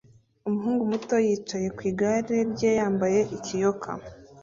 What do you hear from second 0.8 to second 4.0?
muto yicaye ku igare rye yambaye ikiyoka